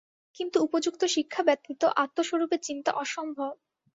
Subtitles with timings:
[0.35, 3.53] কিন্তু উপযুক্ত শিক্ষা ব্যতীত আত্মস্বরূপে চিন্তা অসম্ভব।